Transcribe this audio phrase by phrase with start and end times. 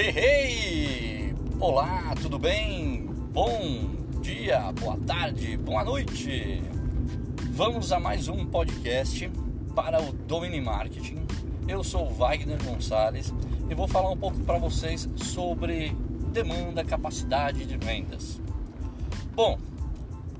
[0.00, 1.34] Hey, hey!
[1.58, 3.04] Olá, tudo bem?
[3.32, 3.90] Bom
[4.22, 6.62] dia, boa tarde, boa noite!
[7.50, 9.28] Vamos a mais um podcast
[9.74, 11.26] para o Domini Marketing.
[11.66, 13.34] Eu sou Wagner Gonçalves
[13.68, 15.88] e vou falar um pouco para vocês sobre
[16.32, 18.40] demanda, capacidade de vendas.
[19.34, 19.58] Bom,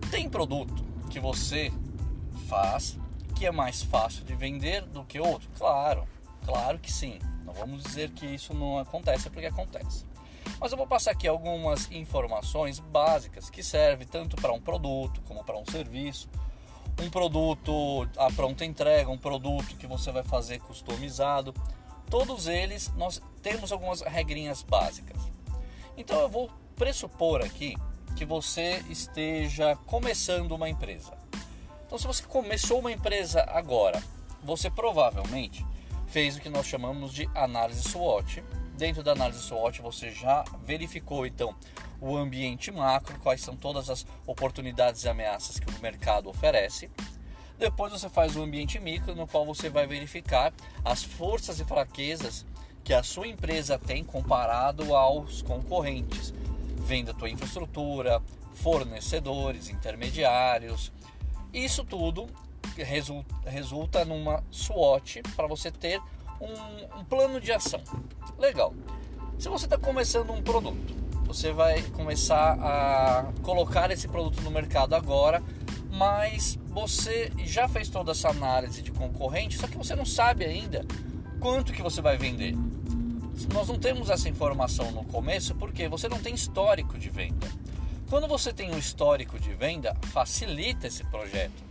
[0.09, 1.73] tem produto que você
[2.47, 2.97] faz
[3.35, 5.49] que é mais fácil de vender do que outro?
[5.59, 6.05] Claro,
[6.47, 7.19] claro que sim.
[7.49, 10.05] Não vamos dizer que isso não acontece porque acontece.
[10.61, 15.43] Mas eu vou passar aqui algumas informações básicas que servem tanto para um produto como
[15.43, 16.29] para um serviço.
[17.01, 21.55] Um produto a pronta entrega, um produto que você vai fazer customizado.
[22.11, 25.17] Todos eles nós temos algumas regrinhas básicas.
[25.97, 27.77] Então eu vou pressupor aqui
[28.15, 31.17] que você esteja começando uma empresa.
[31.87, 34.03] Então se você começou uma empresa agora,
[34.43, 35.65] você provavelmente
[36.09, 38.43] fez o que nós chamamos de análise SWOT.
[38.77, 41.55] Dentro da análise SWOT você já verificou então
[42.01, 46.91] o ambiente macro, quais são todas as oportunidades e ameaças que o mercado oferece.
[47.59, 50.53] Depois você faz o ambiente micro, no qual você vai verificar
[50.85, 52.47] as forças e fraquezas
[52.85, 56.33] que a sua empresa tem comparado aos concorrentes.
[56.77, 58.23] Venda tua infraestrutura,
[58.55, 60.93] fornecedores, intermediários.
[61.53, 62.29] Isso tudo
[62.83, 66.01] resulta numa SWOT para você ter
[66.41, 67.83] um, um, plano de ação.
[68.39, 68.75] Legal.
[69.39, 74.95] Se você está começando um produto, você vai começar a colocar esse produto no mercado
[74.95, 75.43] agora,
[75.91, 80.85] mas você já fez toda essa análise de concorrente, só que você não sabe ainda
[81.41, 82.57] quanto que você vai vender.
[83.53, 87.47] Nós não temos essa informação no começo porque você não tem histórico de venda.
[88.11, 91.68] Quando você tem um histórico de venda, facilita esse projeto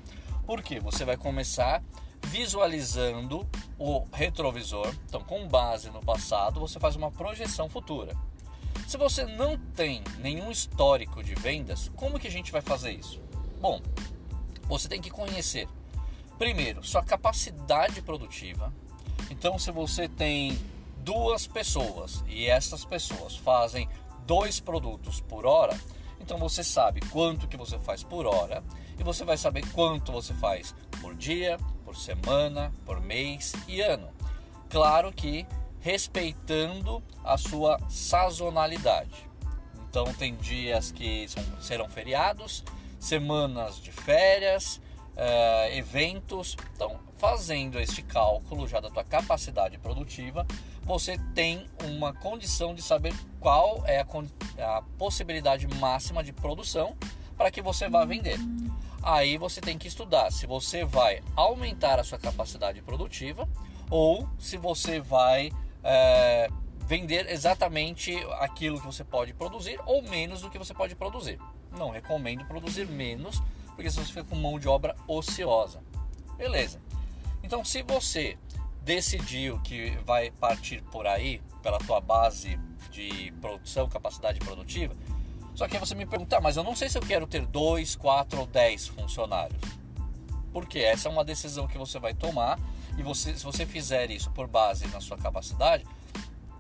[0.48, 1.84] porque você vai começar
[2.24, 3.46] visualizando
[3.78, 4.96] o retrovisor.
[5.06, 8.16] Então, com base no passado, você faz uma projeção futura.
[8.88, 13.22] Se você não tem nenhum histórico de vendas, como que a gente vai fazer isso?
[13.60, 13.82] Bom,
[14.64, 15.68] você tem que conhecer
[16.40, 18.74] primeiro sua capacidade produtiva.
[19.30, 20.58] Então, se você tem
[21.00, 23.90] duas pessoas e essas pessoas fazem
[24.26, 25.78] dois produtos por hora,
[26.22, 28.64] então você sabe quanto que você faz por hora
[29.00, 34.10] e você vai saber quanto você faz por dia, por semana, por mês e ano.
[34.70, 35.46] Claro que
[35.80, 39.28] respeitando a sua sazonalidade.
[39.90, 42.64] Então tem dias que são, serão feriados,
[43.00, 44.82] semanas de férias,
[45.16, 46.56] uh, eventos.
[46.76, 50.46] Então, fazendo este cálculo já da tua capacidade produtiva,
[50.84, 56.96] você tem uma condição de saber qual é a, a possibilidade máxima de produção
[57.36, 58.38] para que você vá vender.
[59.08, 63.48] Aí você tem que estudar se você vai aumentar a sua capacidade produtiva
[63.90, 65.50] ou se você vai
[65.82, 71.40] é, vender exatamente aquilo que você pode produzir ou menos do que você pode produzir.
[71.72, 75.82] Não recomendo produzir menos, porque senão você fica com mão de obra ociosa.
[76.36, 76.82] Beleza.
[77.42, 78.38] Então, se você
[78.82, 82.60] decidiu que vai partir por aí, pela tua base
[82.92, 84.94] de produção, capacidade produtiva,
[85.58, 87.44] só que aí você me pergunta, ah, mas eu não sei se eu quero ter
[87.48, 89.60] dois, quatro ou dez funcionários.
[90.54, 92.60] Porque essa é uma decisão que você vai tomar
[92.96, 95.84] e você, se você fizer isso por base na sua capacidade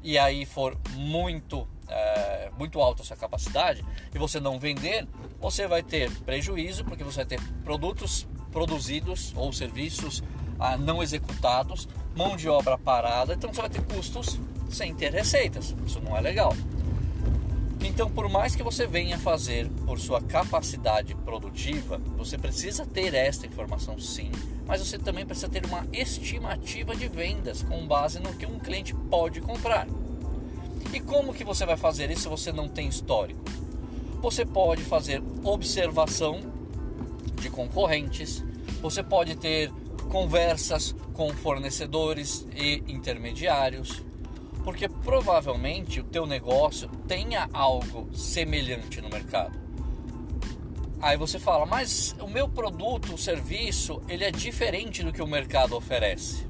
[0.02, 5.08] e aí for muito é, muito alta a sua capacidade e você não vender,
[5.40, 10.24] você vai ter prejuízo porque você vai ter produtos produzidos ou serviços
[10.60, 14.40] ah, não executados, mão de obra parada, então você vai ter custos
[14.72, 15.76] sem ter receitas.
[15.86, 16.52] Isso não é legal.
[17.84, 23.46] Então, por mais que você venha fazer por sua capacidade produtiva, você precisa ter esta
[23.46, 24.32] informação sim,
[24.66, 28.94] mas você também precisa ter uma estimativa de vendas com base no que um cliente
[29.10, 29.88] pode comprar.
[30.94, 33.44] E como que você vai fazer isso se você não tem histórico?
[34.22, 36.40] Você pode fazer observação
[37.40, 38.44] de concorrentes,
[38.82, 39.72] você pode ter
[40.10, 44.02] conversas com fornecedores e intermediários,
[44.68, 49.58] porque provavelmente o teu negócio tenha algo semelhante no mercado.
[51.02, 55.26] Aí você fala, mas o meu produto, o serviço, ele é diferente do que o
[55.26, 56.46] mercado oferece.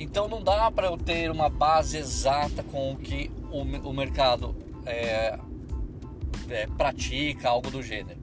[0.00, 4.56] Então não dá para eu ter uma base exata com o que o, o mercado
[4.84, 5.38] é,
[6.48, 8.18] é, pratica, algo do gênero.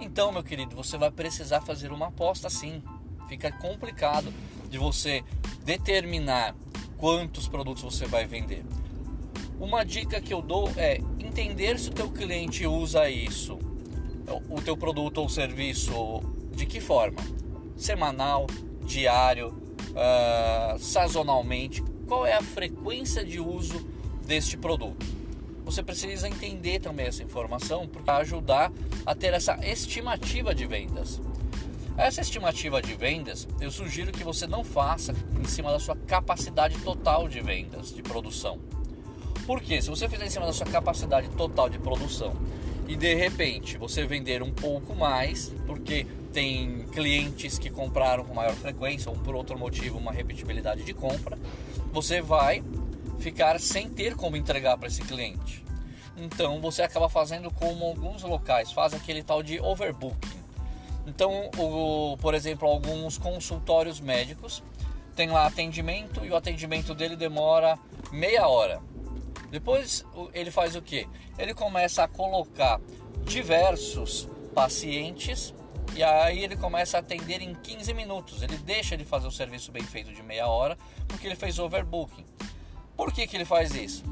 [0.00, 2.82] Então, meu querido, você vai precisar fazer uma aposta sim.
[3.28, 4.34] Fica complicado
[4.68, 5.22] de você
[5.64, 6.56] determinar
[7.02, 8.64] quantos produtos você vai vender.
[9.58, 13.58] Uma dica que eu dou é entender se o teu cliente usa isso,
[14.48, 16.22] o teu produto ou serviço,
[16.54, 17.20] de que forma?
[17.76, 18.46] Semanal,
[18.84, 21.82] diário, uh, sazonalmente?
[22.06, 23.84] Qual é a frequência de uso
[24.24, 25.04] deste produto?
[25.64, 28.70] você precisa entender também essa informação para ajudar
[29.06, 31.20] a ter essa estimativa de vendas.
[31.96, 36.78] Essa estimativa de vendas, eu sugiro que você não faça em cima da sua capacidade
[36.78, 38.58] total de vendas, de produção.
[39.46, 42.34] Porque se você fizer em cima da sua capacidade total de produção
[42.88, 48.54] e de repente você vender um pouco mais, porque tem clientes que compraram com maior
[48.54, 51.38] frequência ou por outro motivo uma repetibilidade de compra,
[51.92, 52.64] você vai
[53.18, 55.62] ficar sem ter como entregar para esse cliente.
[56.16, 60.41] Então você acaba fazendo como alguns locais fazem aquele tal de overbooking.
[61.06, 64.62] Então, o, por exemplo, alguns consultórios médicos
[65.14, 67.78] tem lá atendimento e o atendimento dele demora
[68.10, 68.80] meia hora.
[69.50, 71.06] Depois ele faz o que?
[71.38, 72.80] Ele começa a colocar
[73.24, 75.54] diversos pacientes
[75.94, 78.42] e aí ele começa a atender em 15 minutos.
[78.42, 82.24] Ele deixa de fazer o serviço bem feito de meia hora porque ele fez overbooking.
[82.96, 84.04] Por que, que ele faz isso?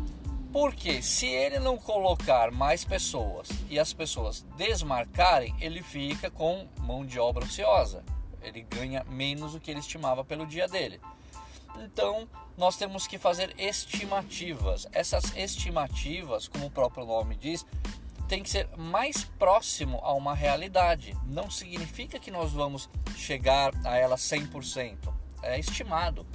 [0.53, 7.07] Porque se ele não colocar mais pessoas e as pessoas desmarcarem, ele fica com mão
[7.07, 8.05] de obra ociosa.
[8.43, 11.01] Ele ganha menos do que ele estimava pelo dia dele.
[11.79, 14.89] Então, nós temos que fazer estimativas.
[14.93, 17.65] Essas estimativas, como o próprio nome diz,
[18.29, 21.17] tem que ser mais próximo a uma realidade.
[21.27, 25.13] Não significa que nós vamos chegar a ela 100%.
[25.43, 26.27] É estimado.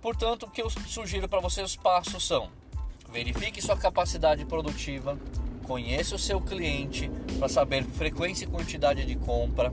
[0.00, 2.50] Portanto, o que eu sugiro para vocês os passos são:
[3.12, 5.18] verifique sua capacidade produtiva,
[5.66, 9.72] conheça o seu cliente para saber frequência e quantidade de compra,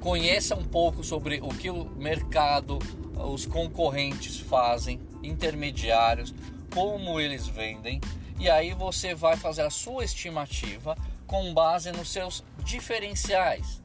[0.00, 2.78] conheça um pouco sobre o que o mercado,
[3.14, 6.34] os concorrentes fazem, intermediários,
[6.72, 8.00] como eles vendem,
[8.38, 10.96] e aí você vai fazer a sua estimativa
[11.26, 13.82] com base nos seus diferenciais.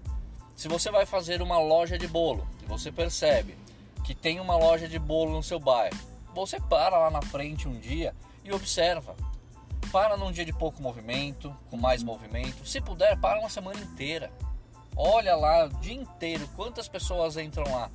[0.55, 3.57] Se você vai fazer uma loja de bolo e você percebe
[4.03, 7.79] que tem uma loja de bolo no seu bairro, você para lá na frente um
[7.79, 9.15] dia e observa.
[9.91, 12.65] Para num dia de pouco movimento, com mais movimento.
[12.65, 14.31] Se puder, para uma semana inteira.
[14.95, 17.89] Olha lá o dia inteiro quantas pessoas entram lá.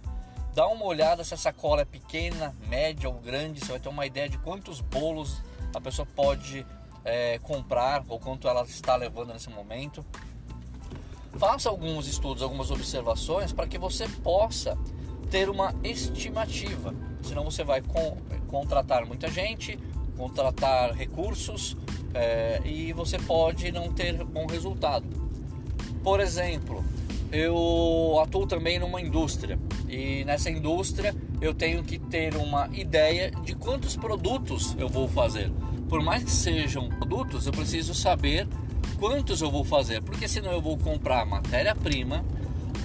[0.55, 3.61] Dá uma olhada se a sacola é pequena, média ou grande.
[3.61, 5.43] Você vai ter uma ideia de quantos bolos
[5.75, 6.67] a pessoa pode
[7.05, 10.05] é, comprar ou quanto ela está levando nesse momento.
[11.39, 14.77] Faça alguns estudos, algumas observações para que você possa
[15.31, 16.95] ter uma estimativa.
[17.23, 18.17] Senão você vai com,
[18.47, 19.79] contratar muita gente,
[20.17, 21.77] contratar recursos
[22.15, 25.07] é, e você pode não ter bom resultado.
[26.03, 26.85] Por exemplo,
[27.31, 29.59] eu atuo também numa indústria
[29.89, 35.53] e nessa indústria eu tenho que ter uma ideia de quantos produtos eu vou fazer.
[35.89, 38.47] Por mais que sejam produtos, eu preciso saber
[38.99, 42.25] quantos eu vou fazer, porque senão eu vou comprar matéria-prima,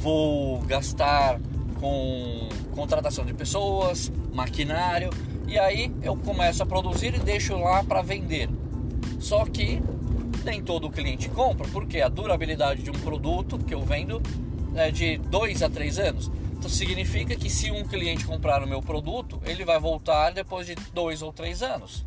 [0.01, 1.39] vou gastar
[1.83, 5.09] com contratação de pessoas, maquinário,
[5.45, 8.49] e aí eu começo a produzir e deixo lá para vender.
[9.19, 9.83] Só que
[10.45, 14.21] nem todo cliente compra, porque a durabilidade de um produto que eu vendo
[14.75, 16.31] é de 2 a 3 anos.
[16.53, 20.75] Então significa que se um cliente comprar o meu produto, ele vai voltar depois de
[20.75, 22.05] 2 ou 3 anos.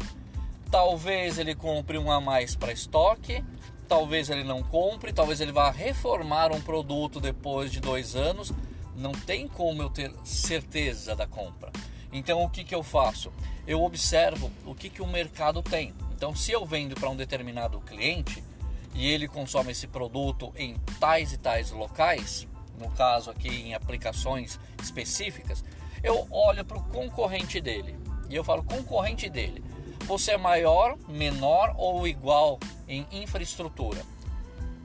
[0.71, 3.45] Talvez ele compre um a mais para estoque,
[3.87, 8.55] talvez ele não compre, talvez ele vá reformar um produto depois de dois anos
[8.97, 11.71] não tem como eu ter certeza da compra.
[12.13, 13.33] Então o que, que eu faço?
[13.67, 15.95] Eu observo o que, que o mercado tem.
[16.15, 18.43] Então se eu vendo para um determinado cliente
[18.95, 22.49] e ele consome esse produto em tais e tais locais,
[22.79, 25.65] no caso aqui em aplicações específicas,
[26.03, 27.99] eu olho para o concorrente dele
[28.29, 29.63] e eu falo concorrente dele.
[30.07, 34.01] Você é maior, menor ou igual em infraestrutura?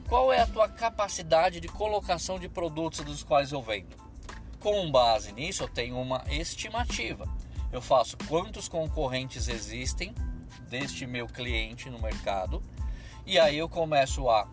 [0.09, 4.00] Qual é a tua capacidade de colocação de produtos dos quais eu vendo?
[4.61, 7.27] Com base nisso, eu tenho uma estimativa.
[7.71, 10.13] Eu faço quantos concorrentes existem
[10.69, 12.61] deste meu cliente no mercado
[13.25, 14.47] e aí eu começo a,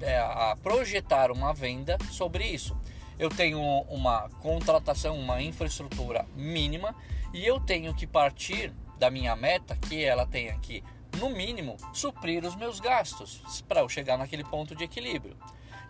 [0.00, 2.74] é, a projetar uma venda sobre isso.
[3.18, 6.96] Eu tenho uma contratação, uma infraestrutura mínima
[7.34, 10.82] e eu tenho que partir da minha meta que ela tem aqui
[11.18, 15.36] no mínimo, suprir os meus gastos para eu chegar naquele ponto de equilíbrio.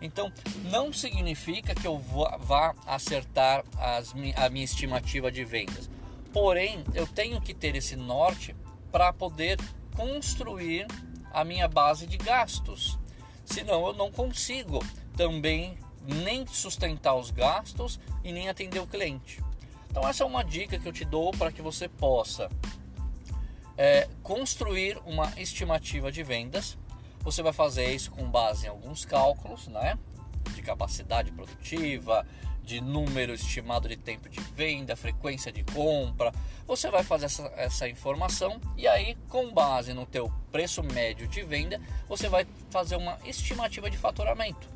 [0.01, 0.31] Então,
[0.65, 5.89] não significa que eu vá acertar as, a minha estimativa de vendas.
[6.31, 8.55] Porém, eu tenho que ter esse norte
[8.91, 9.59] para poder
[9.95, 10.87] construir
[11.31, 12.97] a minha base de gastos.
[13.45, 14.79] Senão, eu não consigo
[15.17, 19.43] também nem sustentar os gastos e nem atender o cliente.
[19.89, 22.49] Então, essa é uma dica que eu te dou para que você possa
[23.77, 26.77] é, construir uma estimativa de vendas.
[27.29, 29.99] Você vai fazer isso com base em alguns cálculos, né?
[30.55, 32.25] De capacidade produtiva,
[32.63, 36.33] de número estimado de tempo de venda, frequência de compra.
[36.65, 41.43] Você vai fazer essa, essa informação e aí, com base no teu preço médio de
[41.43, 44.67] venda, você vai fazer uma estimativa de faturamento.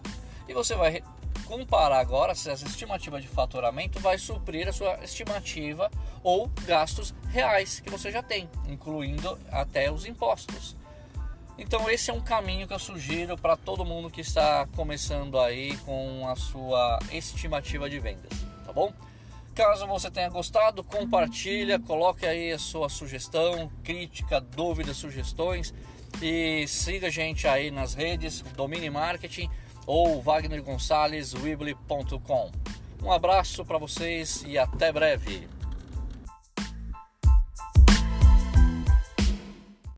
[0.48, 1.02] E você vai
[1.46, 5.90] comparar agora se essa estimativa de faturamento vai suprir a sua estimativa
[6.22, 10.83] ou gastos reais que você já tem, incluindo até os impostos.
[11.58, 15.78] Então esse é um caminho que eu sugiro para todo mundo que está começando aí
[15.78, 18.32] com a sua estimativa de vendas,
[18.66, 18.92] tá bom?
[19.54, 25.72] Caso você tenha gostado, compartilha, coloque aí a sua sugestão, crítica, dúvidas, sugestões
[26.20, 29.50] e siga a gente aí nas redes Domini Marketing
[29.86, 31.34] ou Wagner Gonçalves,
[33.04, 35.48] Um abraço para vocês e até breve.